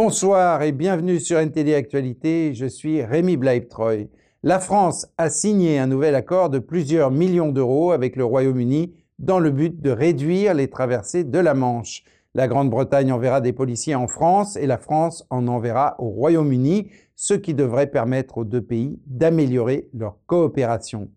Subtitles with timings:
[0.00, 4.06] Bonsoir et bienvenue sur NTD Actualité, je suis Rémi Bleibtreu.
[4.44, 9.40] La France a signé un nouvel accord de plusieurs millions d'euros avec le Royaume-Uni dans
[9.40, 12.04] le but de réduire les traversées de la Manche.
[12.36, 17.34] La Grande-Bretagne enverra des policiers en France et la France en enverra au Royaume-Uni, ce
[17.34, 21.08] qui devrait permettre aux deux pays d'améliorer leur coopération.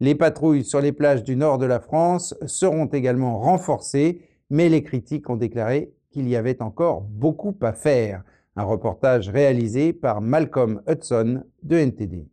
[0.00, 4.82] Les patrouilles sur les plages du nord de la France seront également renforcées, mais les
[4.82, 8.22] critiques ont déclaré qu'il y avait encore beaucoup à faire.
[8.56, 12.26] Un reportage réalisé par Malcolm Hudson de NTD.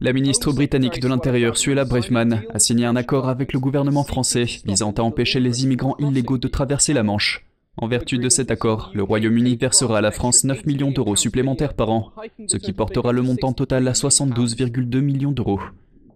[0.00, 4.46] La ministre britannique de l'Intérieur, Suella Braverman, a signé un accord avec le gouvernement français
[4.64, 7.46] visant à empêcher les immigrants illégaux de traverser la Manche.
[7.76, 11.74] En vertu de cet accord, le Royaume-Uni versera à la France 9 millions d'euros supplémentaires
[11.74, 12.10] par an,
[12.48, 15.60] ce qui portera le montant total à 72,2 millions d'euros.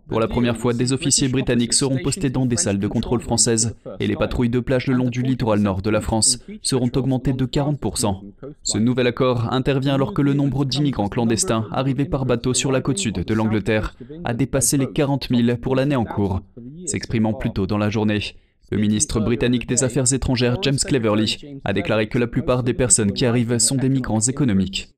[0.08, 3.74] Pour la première fois, des officiers britanniques seront postés dans des salles de contrôle françaises
[4.00, 7.32] et les patrouilles de plage le long du littoral nord de la France seront augmentées
[7.32, 8.20] de 40%.
[8.62, 12.80] Ce nouvel accord intervient alors que le nombre d'immigrants clandestins arrivés par bateau sur la
[12.80, 13.94] côte sud de l'Angleterre
[14.24, 16.40] a dépassé les 40 000 pour l'année en cours,
[16.86, 18.20] s'exprimant plus tôt dans la journée.
[18.70, 23.12] Le ministre britannique des Affaires étrangères James Cleverly a déclaré que la plupart des personnes
[23.12, 24.88] qui arrivent sont des migrants économiques.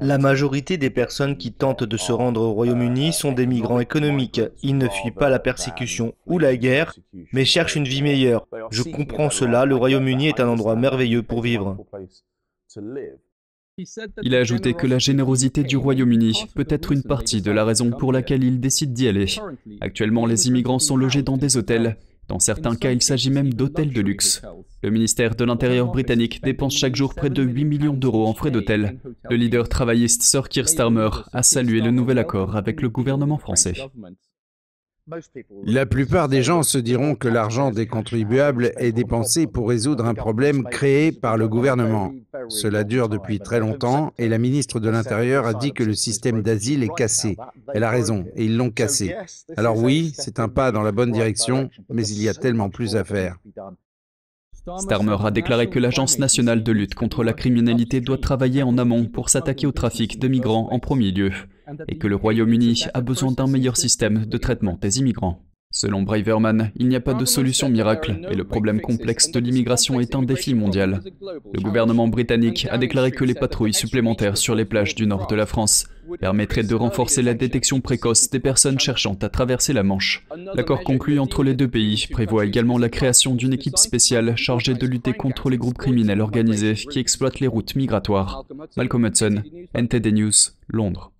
[0.00, 4.40] La majorité des personnes qui tentent de se rendre au Royaume-Uni sont des migrants économiques.
[4.62, 6.94] Ils ne fuient pas la persécution ou la guerre,
[7.32, 8.46] mais cherchent une vie meilleure.
[8.70, 11.76] Je comprends cela, le Royaume-Uni est un endroit merveilleux pour vivre.
[14.22, 17.90] Il a ajouté que la générosité du Royaume-Uni peut être une partie de la raison
[17.90, 19.26] pour laquelle il décide d'y aller.
[19.80, 21.96] Actuellement, les immigrants sont logés dans des hôtels
[22.28, 24.42] dans certains cas, il s'agit même d'hôtels de luxe.
[24.82, 28.50] Le ministère de l'Intérieur britannique dépense chaque jour près de 8 millions d'euros en frais
[28.50, 28.98] d'hôtel.
[29.28, 33.74] Le leader travailliste Sir Keir Starmer a salué le nouvel accord avec le gouvernement français.
[35.66, 40.14] La plupart des gens se diront que l'argent des contribuables est dépensé pour résoudre un
[40.14, 42.12] problème créé par le gouvernement.
[42.48, 46.42] Cela dure depuis très longtemps et la ministre de l'Intérieur a dit que le système
[46.42, 47.36] d'asile est cassé.
[47.74, 49.14] Elle a raison et ils l'ont cassé.
[49.58, 52.96] Alors oui, c'est un pas dans la bonne direction, mais il y a tellement plus
[52.96, 53.36] à faire.
[54.78, 59.04] Starmer a déclaré que l'Agence nationale de lutte contre la criminalité doit travailler en amont
[59.04, 61.32] pour s'attaquer au trafic de migrants en premier lieu,
[61.88, 65.44] et que le Royaume-Uni a besoin d'un meilleur système de traitement des immigrants.
[65.76, 69.98] Selon Braverman, il n'y a pas de solution miracle et le problème complexe de l'immigration
[69.98, 71.00] est un défi mondial.
[71.52, 75.34] Le gouvernement britannique a déclaré que les patrouilles supplémentaires sur les plages du nord de
[75.34, 75.88] la France
[76.20, 80.24] permettraient de renforcer la détection précoce des personnes cherchant à traverser la Manche.
[80.54, 84.86] L'accord conclu entre les deux pays prévoit également la création d'une équipe spéciale chargée de
[84.86, 88.44] lutter contre les groupes criminels organisés qui exploitent les routes migratoires.
[88.76, 89.42] Malcolm Hudson,
[89.74, 90.32] NTD News,
[90.68, 91.13] Londres.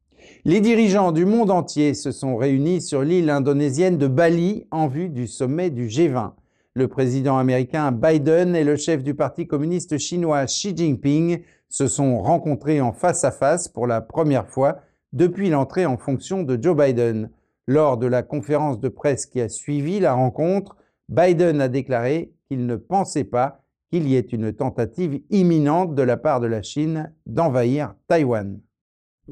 [0.47, 5.09] Les dirigeants du monde entier se sont réunis sur l'île indonésienne de Bali en vue
[5.09, 6.33] du sommet du G20.
[6.75, 11.41] Le président américain Biden et le chef du Parti communiste chinois Xi Jinping
[11.71, 14.83] se sont rencontrés en face à face pour la première fois
[15.15, 17.31] depuis l'entrée en fonction de Joe Biden.
[17.67, 20.77] Lors de la conférence de presse qui a suivi la rencontre,
[21.09, 26.19] Biden a déclaré qu'il ne pensait pas qu'il y ait une tentative imminente de la
[26.19, 28.61] part de la Chine d'envahir Taïwan.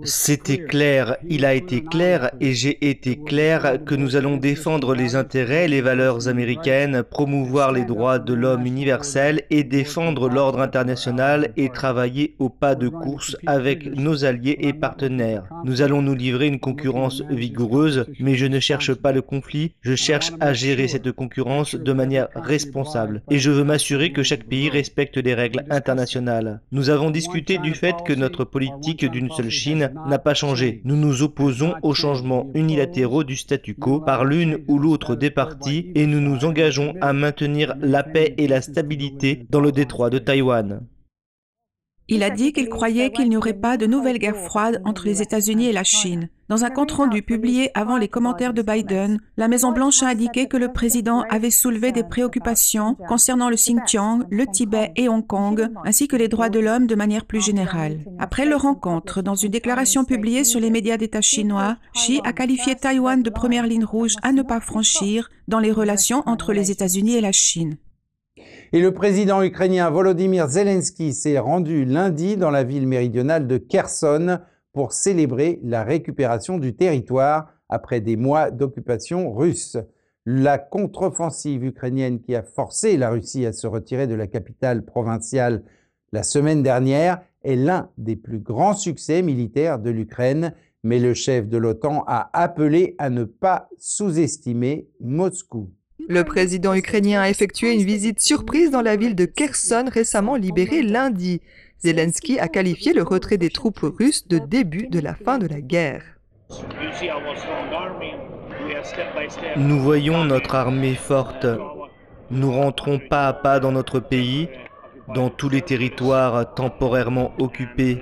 [0.04, 5.16] C'était clair, il a été clair et j'ai été clair que nous allons défendre les
[5.16, 11.50] intérêts et les valeurs américaines, promouvoir les droits de l'homme universel et défendre l'ordre international
[11.58, 15.44] et travailler au pas de course avec nos alliés et partenaires.
[15.62, 19.94] Nous allons nous livrer une concurrence vigoureuse, mais je ne cherche pas le conflit, je
[19.94, 24.70] cherche à gérer cette concurrence de manière responsable et je veux m'assurer que chaque pays
[24.70, 26.62] respecte les règles internationales.
[26.72, 30.80] Nous avons discuté du fait que notre politique d'une seule Chine n'a pas changé.
[30.84, 35.90] Nous nous opposons aux changements unilatéraux du statu quo par l'une ou l'autre des parties
[35.94, 40.18] et nous nous engageons à maintenir la paix et la stabilité dans le détroit de
[40.18, 40.80] Taïwan.
[42.14, 45.22] Il a dit qu'il croyait qu'il n'y aurait pas de nouvelle guerre froide entre les
[45.22, 46.28] États-Unis et la Chine.
[46.50, 50.70] Dans un compte-rendu publié avant les commentaires de Biden, la Maison-Blanche a indiqué que le
[50.70, 56.16] président avait soulevé des préoccupations concernant le Xinjiang, le Tibet et Hong Kong, ainsi que
[56.16, 58.00] les droits de l'homme de manière plus générale.
[58.18, 62.74] Après leur rencontre, dans une déclaration publiée sur les médias d'État chinois, Xi a qualifié
[62.74, 67.14] Taïwan de première ligne rouge à ne pas franchir dans les relations entre les États-Unis
[67.14, 67.78] et la Chine.
[68.72, 74.38] Et le président ukrainien Volodymyr Zelensky s'est rendu lundi dans la ville méridionale de Kherson
[74.72, 79.76] pour célébrer la récupération du territoire après des mois d'occupation russe.
[80.24, 85.64] La contre-offensive ukrainienne qui a forcé la Russie à se retirer de la capitale provinciale
[86.12, 91.48] la semaine dernière est l'un des plus grands succès militaires de l'Ukraine, mais le chef
[91.48, 95.70] de l'OTAN a appelé à ne pas sous-estimer Moscou.
[96.08, 100.82] Le président ukrainien a effectué une visite surprise dans la ville de Kherson récemment libérée
[100.82, 101.40] lundi.
[101.80, 105.60] Zelensky a qualifié le retrait des troupes russes de début de la fin de la
[105.60, 106.02] guerre.
[109.56, 111.46] Nous voyons notre armée forte.
[112.30, 114.48] Nous rentrons pas à pas dans notre pays,
[115.14, 117.98] dans tous les territoires temporairement occupés.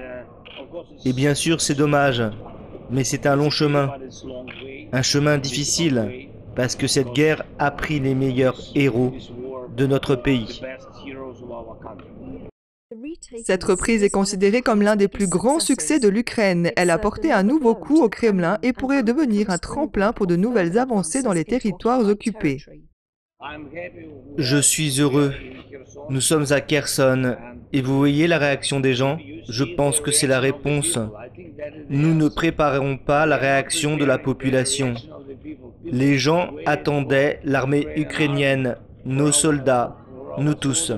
[1.05, 2.23] Et bien sûr, c'est dommage,
[2.91, 3.93] mais c'est un long chemin.
[4.93, 6.30] Un chemin difficile,
[6.61, 9.15] parce que cette guerre a pris les meilleurs héros
[9.79, 10.61] de notre pays.
[13.47, 16.71] Cette reprise est considérée comme l'un des plus grands succès de l'Ukraine.
[16.77, 20.37] Elle a porté un nouveau coup au Kremlin et pourrait devenir un tremplin pour de
[20.37, 22.59] nouvelles avancées dans les territoires occupés.
[24.37, 25.33] Je suis heureux.
[26.11, 27.37] Nous sommes à Kherson.
[27.73, 29.19] Et vous voyez la réaction des gens?
[29.49, 30.99] Je pense que c'est la réponse.
[31.89, 34.95] Nous ne préparerons pas la réaction de la population.
[35.93, 39.97] Les gens attendaient l'armée ukrainienne, nos soldats,
[40.39, 40.93] nous tous.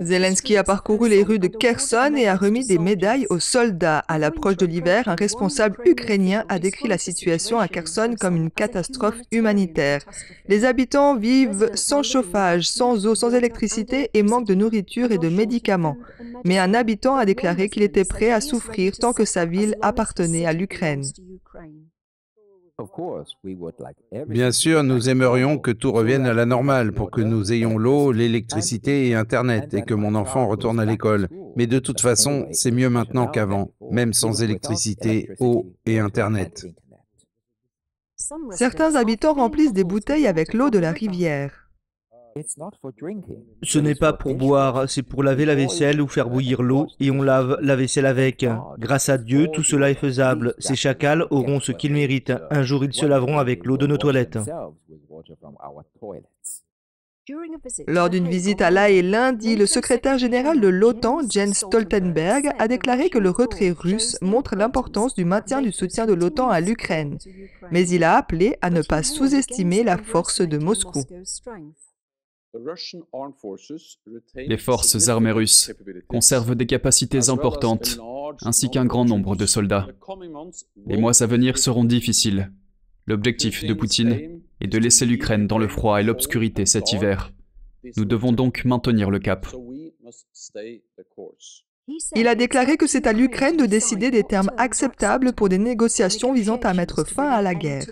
[0.00, 3.98] Zelensky a parcouru les rues de Kherson et a remis des médailles aux soldats.
[4.08, 8.50] À l'approche de l'hiver, un responsable ukrainien a décrit la situation à Kherson comme une
[8.50, 10.00] catastrophe humanitaire.
[10.48, 15.28] Les habitants vivent sans chauffage, sans eau, sans électricité et manquent de nourriture et de
[15.28, 15.96] médicaments.
[16.44, 20.46] Mais un habitant a déclaré qu'il était prêt à souffrir tant que sa ville appartenait
[20.46, 21.04] à l'Ukraine.
[24.28, 28.12] Bien sûr, nous aimerions que tout revienne à la normale pour que nous ayons l'eau,
[28.12, 31.28] l'électricité et Internet et que mon enfant retourne à l'école.
[31.56, 36.66] Mais de toute façon, c'est mieux maintenant qu'avant, même sans électricité, eau et Internet.
[38.50, 41.67] Certains habitants remplissent des bouteilles avec l'eau de la rivière.
[43.62, 47.10] Ce n'est pas pour boire, c'est pour laver la vaisselle ou faire bouillir l'eau et
[47.10, 48.46] on lave la vaisselle avec.
[48.78, 50.54] Grâce à Dieu, tout cela est faisable.
[50.58, 52.32] Ces chacals auront ce qu'ils méritent.
[52.50, 54.38] Un jour, ils se laveront avec l'eau de nos toilettes.
[57.86, 62.68] Lors d'une visite à La Haye lundi, le secrétaire général de l'OTAN, Jens Stoltenberg, a
[62.68, 67.18] déclaré que le retrait russe montre l'importance du maintien du soutien de l'OTAN à l'Ukraine.
[67.70, 71.04] Mais il a appelé à ne pas sous-estimer la force de Moscou.
[74.34, 75.72] Les forces armées russes
[76.06, 77.98] conservent des capacités importantes,
[78.42, 79.88] ainsi qu'un grand nombre de soldats.
[80.86, 82.52] Les mois à venir seront difficiles.
[83.06, 87.32] L'objectif de Poutine est de laisser l'Ukraine dans le froid et l'obscurité cet hiver.
[87.96, 89.46] Nous devons donc maintenir le cap.
[92.14, 96.32] Il a déclaré que c'est à l'Ukraine de décider des termes acceptables pour des négociations
[96.32, 97.86] visant à mettre fin à la guerre.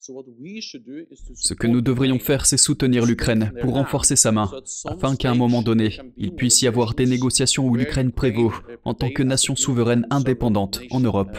[0.00, 4.50] Ce que nous devrions faire, c'est soutenir l'Ukraine pour renforcer sa main,
[4.86, 8.52] afin qu'à un moment donné, il puisse y avoir des négociations où l'Ukraine prévaut
[8.84, 11.36] en tant que nation souveraine indépendante en Europe.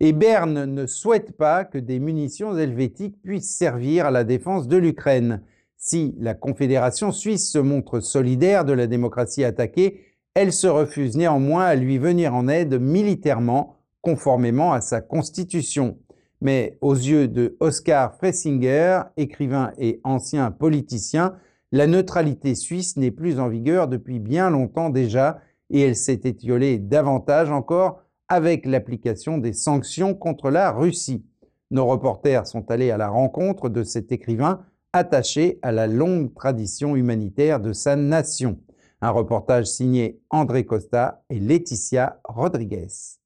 [0.00, 4.76] Et Berne ne souhaite pas que des munitions helvétiques puissent servir à la défense de
[4.76, 5.42] l'Ukraine.
[5.76, 10.04] Si la Confédération suisse se montre solidaire de la démocratie attaquée,
[10.34, 15.98] elle se refuse néanmoins à lui venir en aide militairement, conformément à sa constitution.
[16.40, 21.34] Mais aux yeux de Oscar Fressinger, écrivain et ancien politicien,
[21.72, 25.40] la neutralité suisse n'est plus en vigueur depuis bien longtemps déjà
[25.70, 31.24] et elle s'est étiolée davantage encore avec l'application des sanctions contre la Russie.
[31.70, 36.96] Nos reporters sont allés à la rencontre de cet écrivain attaché à la longue tradition
[36.96, 38.58] humanitaire de sa nation.
[39.00, 43.17] Un reportage signé André Costa et Laetitia Rodriguez.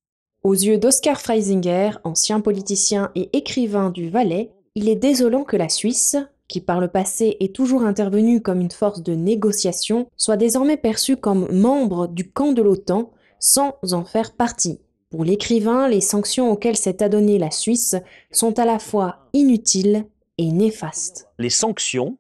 [0.45, 5.69] Aux yeux d'Oscar Freisinger, ancien politicien et écrivain du Valais, il est désolant que la
[5.69, 6.17] Suisse,
[6.49, 11.17] qui par le passé est toujours intervenue comme une force de négociation, soit désormais perçue
[11.17, 14.81] comme membre du camp de l'OTAN sans en faire partie.
[15.11, 17.95] Pour l'écrivain, les sanctions auxquelles s'est adonnée la Suisse
[18.33, 20.07] sont à la fois inutiles
[20.39, 21.29] et néfastes.
[21.39, 22.19] Les sanctions,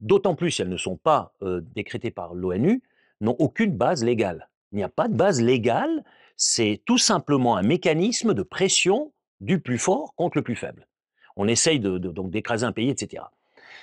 [0.00, 2.82] d'autant plus si elles ne sont pas euh, décrétées par l'ONU,
[3.20, 4.48] n'ont aucune base légale.
[4.72, 6.02] Il n'y a pas de base légale,
[6.44, 10.88] c'est tout simplement un mécanisme de pression du plus fort contre le plus faible.
[11.36, 13.22] On essaye donc d'écraser un pays, etc.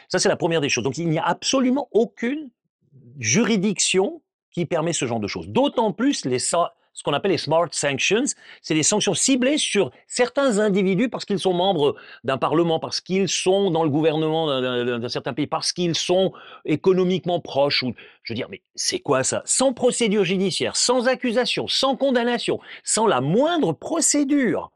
[0.09, 0.83] Ça, c'est la première des choses.
[0.83, 2.49] Donc, il n'y a absolument aucune
[3.17, 5.47] juridiction qui permet ce genre de choses.
[5.47, 6.37] D'autant plus les,
[6.99, 8.25] ce qu'on appelle les smart sanctions,
[8.61, 13.29] c'est des sanctions ciblées sur certains individus parce qu'ils sont membres d'un parlement, parce qu'ils
[13.29, 16.33] sont dans le gouvernement d'un certain pays, parce qu'ils sont
[16.65, 17.83] économiquement proches.
[17.83, 19.43] Ou, je veux dire, mais c'est quoi ça?
[19.45, 24.69] Sans procédure judiciaire, sans accusation, sans condamnation, sans la moindre procédure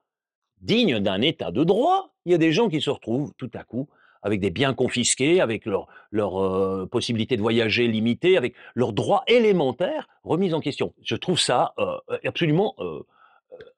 [0.62, 3.66] digne d'un état de droit, il y a des gens qui se retrouvent tout à
[3.66, 3.90] coup
[4.24, 9.24] avec des biens confisqués, avec leur, leur euh, possibilité de voyager limitée, avec leurs droits
[9.28, 10.94] élémentaires remis en question.
[11.04, 13.02] Je trouve ça euh, absolument euh,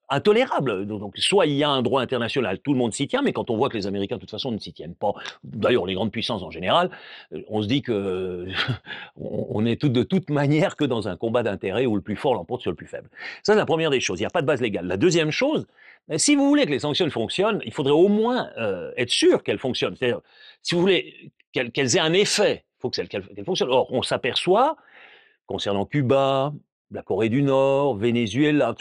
[0.09, 0.85] intolérable.
[0.85, 3.49] Donc, soit il y a un droit international, tout le monde s'y tient, mais quand
[3.49, 6.11] on voit que les Américains, de toute façon, ne s'y tiennent pas, d'ailleurs, les grandes
[6.11, 6.89] puissances en général,
[7.33, 8.47] euh, on se dit que
[9.17, 12.35] on est tout, de toute manière que dans un combat d'intérêt où le plus fort
[12.35, 13.09] l'emporte sur le plus faible.
[13.43, 14.19] Ça, c'est la première des choses.
[14.19, 14.87] Il n'y a pas de base légale.
[14.87, 15.65] La deuxième chose,
[16.17, 19.59] si vous voulez que les sanctions fonctionnent, il faudrait au moins euh, être sûr qu'elles
[19.59, 19.95] fonctionnent.
[19.95, 20.21] C'est-à-dire,
[20.61, 23.71] si vous voulez qu'elles aient un effet, il faut qu'elles fonctionnent.
[23.71, 24.75] Or, on s'aperçoit,
[25.47, 26.53] concernant Cuba,
[26.95, 28.73] la Corée du Nord, Venezuela,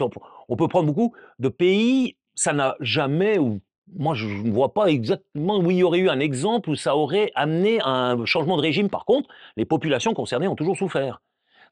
[0.49, 3.61] on peut prendre beaucoup de pays, ça n'a jamais, ou
[3.95, 6.97] moi je ne vois pas exactement où il y aurait eu un exemple où ça
[6.97, 8.89] aurait amené un changement de régime.
[8.89, 11.21] Par contre, les populations concernées ont toujours souffert.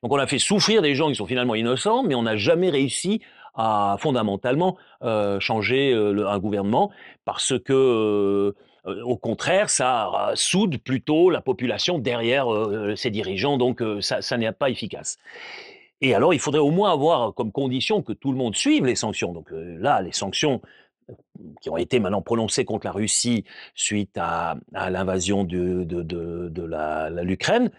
[0.03, 2.71] Donc on a fait souffrir des gens qui sont finalement innocents, mais on n'a jamais
[2.71, 3.23] réussi
[3.55, 6.91] à fondamentalement euh, changer euh, un gouvernement
[7.25, 12.49] parce que euh, au contraire, ça soude plutôt la population derrière
[12.97, 15.19] ses dirigeants, donc ça n'est pas efficace.
[16.03, 18.97] Et alors, il faudrait au moins avoir comme condition que tout le monde suive les
[18.97, 19.33] sanctions.
[19.33, 20.61] Donc là, les sanctions
[21.61, 23.45] qui ont été maintenant prononcées contre la Russie
[23.75, 25.87] suite à, l'invasion de,
[27.23, 27.71] l'Ukraine,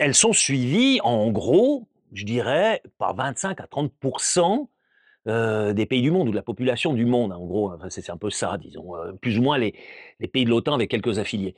[0.00, 3.92] elles sont suivies en gros, je dirais, par 25 à 30
[5.74, 8.30] des pays du monde ou de la population du monde, en gros, c'est un peu
[8.30, 9.74] ça, disons, plus ou moins les
[10.32, 11.56] pays de l'OTAN avec quelques affiliés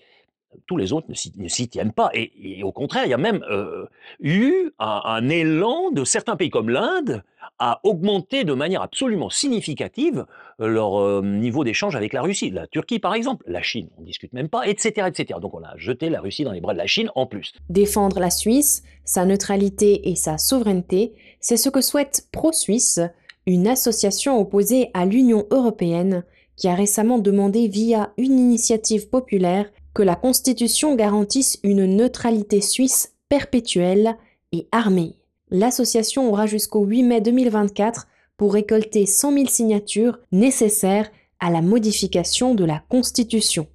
[0.66, 2.10] tous les autres ne s'y tiennent pas.
[2.14, 3.86] Et, au contraire, il y a même euh,
[4.20, 7.22] eu un, élan de certains pays comme l'Inde
[7.58, 10.26] à augmenter de manière absolument significative
[10.60, 12.50] euh, leur euh, niveau d'échange avec la Russie.
[12.50, 15.40] La Turquie, par exemple, la Chine, on ne discute même pas, etc., etc.
[15.40, 17.54] Donc on a jeté la Russie dans les bras de la Chine en plus.
[17.68, 23.00] Défendre la Suisse, sa neutralité et sa souveraineté, c'est ce que souhaite Pro-Suisse,
[23.46, 26.24] une association opposée à l'Union européenne
[26.56, 33.14] qui a récemment demandé via une initiative populaire que la Constitution garantisse une neutralité suisse
[33.28, 34.16] perpétuelle
[34.52, 35.16] et armée.
[35.50, 42.54] L'association aura jusqu'au 8 mai 2024 pour récolter 100 000 signatures nécessaires à la modification
[42.54, 43.66] de la Constitution.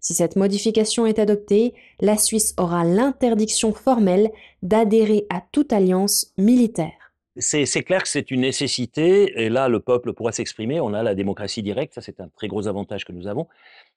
[0.00, 4.30] Si cette modification est adoptée, la Suisse aura l'interdiction formelle
[4.62, 7.12] d'adhérer à toute alliance militaire.
[7.36, 11.14] C'est clair que c'est une nécessité, et là le peuple pourra s'exprimer, on a la
[11.14, 13.46] démocratie directe, ça c'est un très gros avantage que nous avons,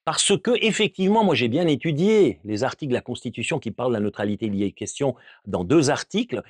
[0.06, 3.98] parce que, effectivement, moi j'ai bien étudié les articles de la Constitution qui parlent de
[3.98, 4.46] la neutralité.
[4.46, 6.42] Y a question dans deux articles,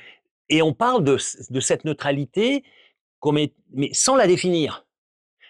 [0.50, 2.64] et on parle de, cette neutralité
[3.72, 4.86] mais sans la définir.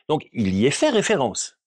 [0.07, 1.57] Donc il y est fait référence,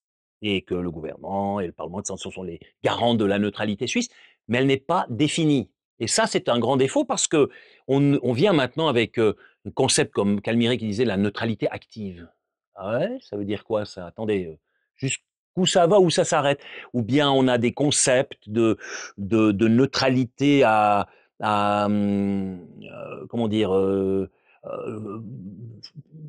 [0.41, 3.87] et que le gouvernement et le Parlement de sanction sont les garants de la neutralité
[3.87, 4.09] suisse,
[4.47, 5.71] mais elle n'est pas définie.
[5.99, 7.51] Et ça, c'est un grand défaut parce que
[7.89, 9.35] on, vient maintenant avec euh,
[9.67, 12.29] un concept comme Calmiré qui disait la neutralité active.
[12.77, 14.07] Ah ouais, ça veut dire quoi ça?
[14.07, 14.59] Attendez, euh,
[14.95, 15.23] juste
[15.59, 16.61] où ça va, où ça s'arrête.
[16.95, 18.79] Ou bien on a des concepts de,
[19.19, 21.09] de, neutralité à,
[21.41, 24.31] hum, euh, comment dire, euh,
[24.67, 25.21] euh,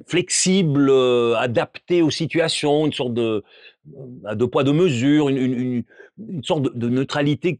[0.08, 0.92] flexible,
[1.38, 3.44] adapté aux situations, une sorte de
[4.34, 5.84] deux poids deux mesures, une,
[6.44, 7.60] sorte de, neutralité.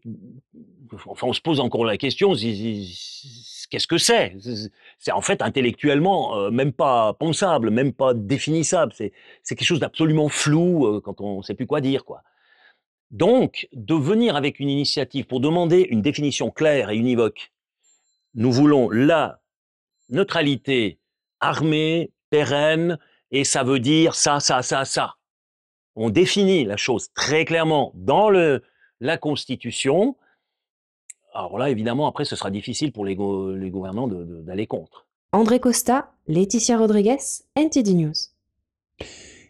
[1.06, 2.34] Enfin, on se pose encore la question
[3.70, 4.36] qu'est-ce que c'est?
[5.00, 8.94] C'est en fait intellectuellement euh, même pas pensable, même pas définissable.
[8.94, 9.12] C'est
[9.48, 12.22] quelque chose d'absolument flou euh, quand on ne sait plus quoi dire, quoi.
[13.10, 17.52] Donc, de venir avec une initiative pour demander une définition claire et univoque,
[18.36, 19.42] nous voulons la
[20.10, 21.00] neutralité
[21.40, 23.00] armée, pérenne,
[23.32, 25.16] et ça veut dire ça, ça, ça, ça.
[25.96, 30.16] On définit la chose très clairement dans la Constitution,
[31.40, 35.08] alors là, évidemment, après, ce sera difficile pour les, gouvernants d'aller contre.
[35.32, 37.18] André Costa, Laetitia Rodriguez,
[37.56, 38.14] NTD News.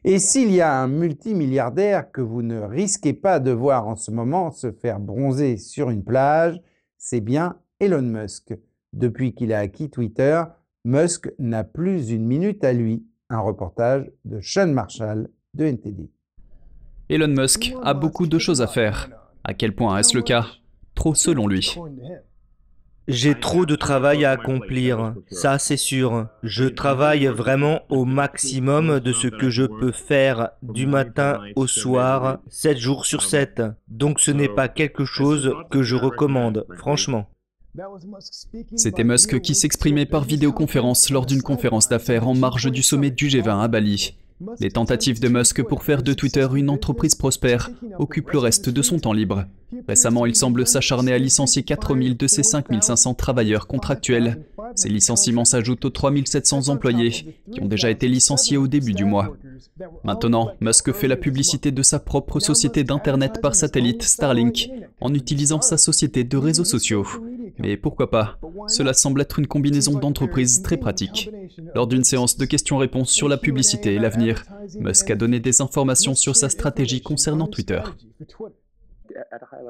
[0.04, 4.12] Et s'il y a un multimilliardaire que vous ne risquez pas de voir en ce
[4.12, 6.62] moment se faire bronzer sur une plage,
[7.00, 8.54] c'est bien Elon Musk.
[8.94, 10.44] Depuis qu'il a acquis Twitter,
[10.86, 13.04] Musk n'a plus une minute à lui.
[13.32, 16.12] Un reportage de Sean Marshall de NTD.
[17.10, 19.10] Elon Musk a beaucoup de choses à faire.
[19.44, 20.46] À quel point est-ce le cas?
[21.00, 21.76] Trop selon lui.
[23.08, 26.28] J'ai trop de travail à accomplir, ça c'est sûr.
[26.44, 32.40] Je travaille vraiment au maximum de ce que je peux faire du matin au soir,
[32.50, 33.64] 7 jours sur 7.
[33.88, 37.30] Donc ce n'est pas quelque chose que je recommande, franchement.
[38.76, 43.28] C'était Musk qui s'exprimait par vidéoconférence lors d'une conférence d'affaires en marge du sommet du
[43.30, 44.18] G20 à Bali.
[44.60, 48.82] Les tentatives de Musk pour faire de Twitter une entreprise prospère occupent le reste de
[48.82, 49.46] son temps libre.
[49.88, 54.46] Récemment, il semble s'acharner à licencier 4000 de ses 5500 travailleurs contractuels.
[54.76, 59.36] Ces licenciements s'ajoutent aux 3700 employés qui ont déjà été licenciés au début du mois.
[60.04, 64.70] Maintenant, Musk fait la publicité de sa propre société d'Internet par satellite Starlink
[65.02, 67.06] en utilisant sa société de réseaux sociaux.
[67.60, 68.40] Mais pourquoi pas?
[68.68, 71.30] Cela semble être une combinaison d'entreprises très pratique.
[71.76, 74.44] Lors d'une séance de questions-réponses sur la publicité et l'avenir,
[74.80, 77.82] Musk a donné des informations sur sa stratégie concernant Twitter.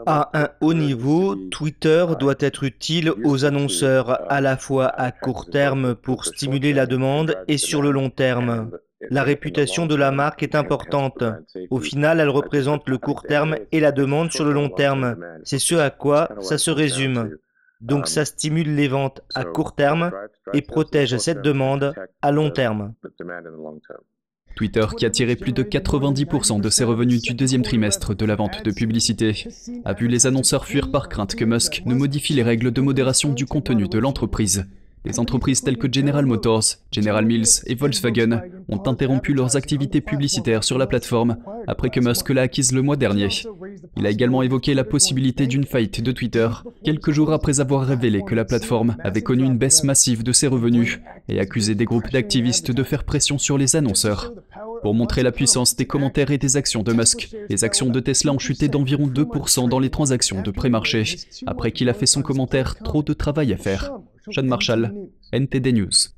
[0.05, 5.49] À un haut niveau, Twitter doit être utile aux annonceurs à la fois à court
[5.49, 8.71] terme pour stimuler la demande et sur le long terme.
[9.09, 11.23] La réputation de la marque est importante.
[11.69, 15.15] Au final, elle représente le court terme et la demande sur le long terme.
[15.43, 17.37] C'est ce à quoi ça se résume.
[17.81, 20.11] Donc ça stimule les ventes à court terme
[20.53, 22.93] et protège cette demande à long terme.
[24.55, 28.35] Twitter, qui a tiré plus de 90% de ses revenus du deuxième trimestre de la
[28.35, 29.47] vente de publicité,
[29.85, 33.31] a vu les annonceurs fuir par crainte que Musk ne modifie les règles de modération
[33.31, 34.65] du contenu de l'entreprise.
[35.05, 40.63] Les entreprises telles que General Motors, General Mills et Volkswagen ont interrompu leurs activités publicitaires
[40.63, 41.37] sur la plateforme
[41.67, 43.29] après que Musk l'a acquise le mois dernier.
[43.95, 46.49] Il a également évoqué la possibilité d'une faillite de Twitter,
[46.83, 50.47] quelques jours après avoir révélé que la plateforme avait connu une baisse massive de ses
[50.47, 54.33] revenus et accusé des groupes d'activistes de faire pression sur les annonceurs.
[54.81, 58.31] Pour montrer la puissance des commentaires et des actions de Musk, les actions de Tesla
[58.31, 61.03] ont chuté d'environ 2% dans les transactions de pré-marché,
[61.47, 63.91] après qu'il a fait son commentaire Trop de travail à faire.
[64.29, 64.93] Sean Marshall,
[65.31, 66.09] NTD News.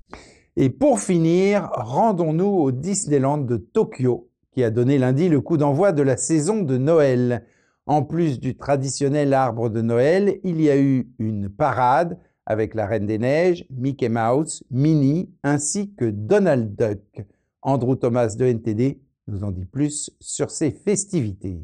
[0.58, 5.92] Et pour finir, rendons-nous au Disneyland de Tokyo, qui a donné lundi le coup d'envoi
[5.92, 7.46] de la saison de Noël.
[7.86, 12.86] En plus du traditionnel arbre de Noël, il y a eu une parade avec la
[12.86, 17.26] Reine des Neiges, Mickey Mouse, Minnie ainsi que Donald Duck.
[17.62, 21.60] Andrew Thomas de NTD nous en dit plus sur ces festivités.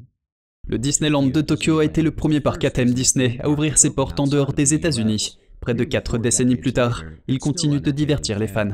[0.68, 3.90] Le Disneyland de Tokyo a été le premier parc à thème Disney à ouvrir ses
[3.90, 5.38] portes en dehors des États-Unis.
[5.68, 8.72] Près de quatre décennies plus tard, il continue de divertir les fans.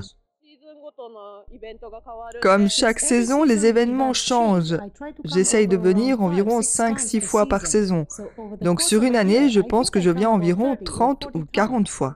[2.40, 4.78] Comme chaque saison, les événements changent.
[5.24, 8.06] J'essaye de venir environ 5-6 fois par saison.
[8.62, 12.16] Donc sur une année, je pense que je viens environ 30 ou 40 fois.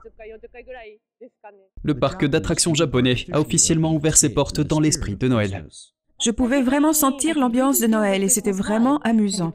[1.82, 5.66] Le parc d'attractions japonais a officiellement ouvert ses portes dans l'esprit de Noël.
[6.22, 9.52] Je pouvais vraiment sentir l'ambiance de Noël et c'était vraiment amusant.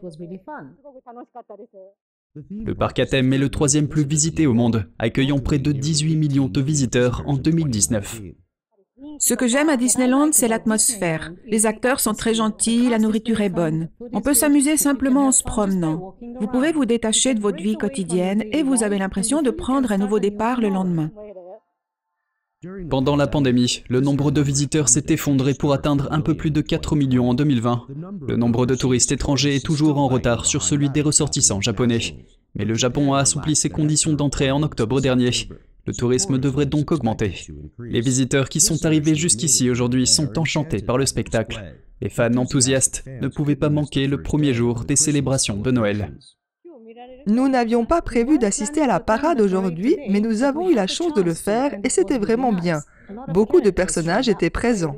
[2.50, 6.16] Le parc à thème est le troisième plus visité au monde, accueillant près de 18
[6.16, 8.22] millions de visiteurs en 2019.
[9.20, 11.32] Ce que j'aime à Disneyland, c'est l'atmosphère.
[11.46, 13.90] Les acteurs sont très gentils, la nourriture est bonne.
[14.12, 16.16] On peut s'amuser simplement en se promenant.
[16.40, 20.00] Vous pouvez vous détacher de votre vie quotidienne et vous avez l'impression de prendre un
[20.00, 21.12] nouveau départ le lendemain.
[22.90, 26.62] Pendant la pandémie, le nombre de visiteurs s'est effondré pour atteindre un peu plus de
[26.62, 27.88] 4 millions en 2020.
[28.28, 32.26] Le nombre de touristes étrangers est toujours en retard sur celui des ressortissants japonais.
[32.56, 35.32] Mais le Japon a assoupli ses conditions d'entrée en octobre dernier.
[35.86, 37.48] Le tourisme devrait donc augmenter.
[37.80, 41.62] Les visiteurs qui sont arrivés jusqu'ici aujourd'hui sont enchantés par le spectacle.
[42.02, 46.14] Les fans enthousiastes ne pouvaient pas manquer le premier jour des célébrations de Noël.
[47.26, 51.14] Nous n'avions pas prévu d'assister à la parade aujourd'hui, mais nous avons eu la chance
[51.14, 52.82] de le faire et c'était vraiment bien.
[53.30, 54.98] Beaucoup de personnages étaient présents.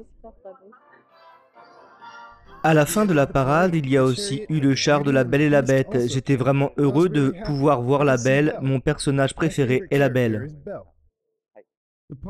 [2.63, 5.23] À la fin de la parade, il y a aussi eu le char de la
[5.23, 6.07] Belle et la Bête.
[6.07, 10.47] J'étais vraiment heureux de pouvoir voir la Belle, mon personnage préféré est la Belle.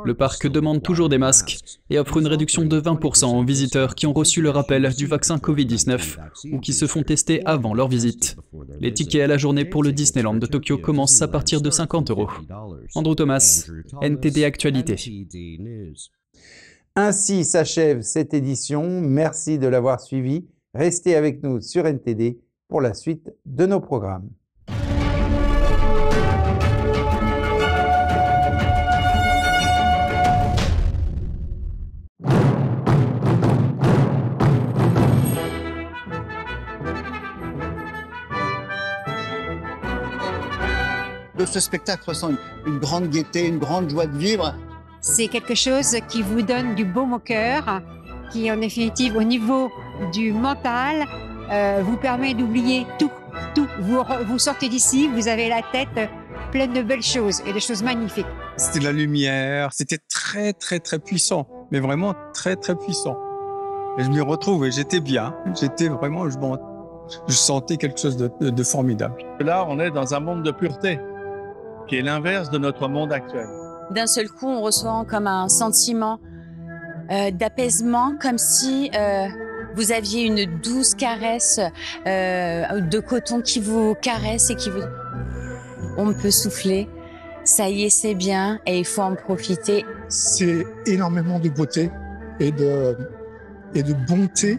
[0.06, 1.58] Le parc demande toujours des masques
[1.90, 5.36] et offre une réduction de 20% aux visiteurs qui ont reçu le rappel du vaccin
[5.36, 8.38] Covid-19 ou qui se font tester avant leur visite.
[8.80, 12.10] Les tickets à la journée pour le Disneyland de Tokyo commencent à partir de 50
[12.12, 12.30] euros.
[12.96, 13.70] Andrew Thomas,
[14.02, 14.96] NTD Actualité.
[16.96, 19.02] Ainsi s'achève cette édition.
[19.02, 20.46] Merci de l'avoir suivi.
[20.74, 24.30] Restez avec nous sur NTD pour la suite de nos programmes.
[41.46, 42.32] Ce spectacle ressent
[42.66, 44.54] une, grande gaieté, une grande joie de vivre.
[45.02, 47.82] C'est quelque chose qui vous donne du baume au cœur,
[48.32, 49.72] qui en définitive au niveau
[50.14, 51.06] du mental
[51.52, 53.12] euh, vous permet d'oublier tout.
[53.54, 53.68] Tout.
[53.82, 56.10] Vous, vous sortez d'ici, vous avez la tête
[56.52, 58.26] pleine de belles choses et de choses magnifiques.
[58.58, 63.18] C'était la lumière, c'était très très très puissant, mais vraiment très très puissant.
[63.98, 66.38] Et je m'y retrouve et j'étais bien, j'étais vraiment, je,
[67.28, 69.16] je sentais quelque chose de, de formidable.
[69.40, 71.00] Là, on est dans un monde de pureté
[71.88, 73.48] qui est l'inverse de notre monde actuel.
[73.92, 76.20] D'un seul coup, on ressent comme un sentiment
[77.12, 79.28] euh, d'apaisement, comme si euh,
[79.76, 81.60] vous aviez une douce caresse
[82.08, 84.82] euh, de coton qui vous caresse et qui vous...
[85.98, 86.90] On peut souffler.
[87.44, 89.86] Ça y est, c'est bien et il faut en profiter.
[90.10, 91.92] C'est énormément de beauté
[92.40, 92.98] et de,
[93.76, 94.58] et de bonté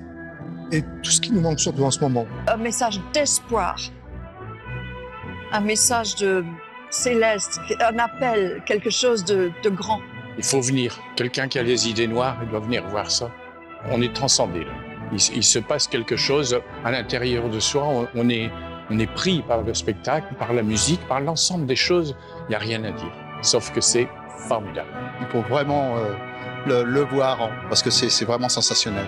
[0.70, 2.26] et tout ce qui nous manque surtout en ce moment.
[2.46, 3.76] Un message d'espoir,
[5.52, 6.44] un message de
[6.90, 10.01] céleste, un appel, quelque chose de, de grand.
[10.38, 10.99] Il faut venir.
[11.16, 13.31] Quelqu'un qui a les idées noires, il doit venir voir ça.
[13.90, 14.72] On est transcendé là.
[15.12, 17.85] Il, il se passe quelque chose à l'intérieur de soi.
[17.87, 18.51] On, on est,
[18.90, 22.16] on est pris par le spectacle, par la musique, par l'ensemble des choses.
[22.46, 23.12] Il n'y a rien à dire.
[23.42, 24.09] Sauf que c'est
[24.49, 24.88] formidable.
[25.20, 26.14] Il faut vraiment euh,
[26.66, 29.07] le, le voir parce que c'est vraiment sensationnel.